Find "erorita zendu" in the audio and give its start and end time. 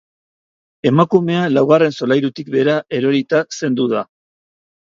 3.01-3.87